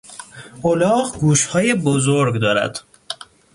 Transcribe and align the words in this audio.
الاغ 0.63 1.11
گوشهای 1.19 1.73
بزرگ 1.73 2.35
دارد. 2.41 2.81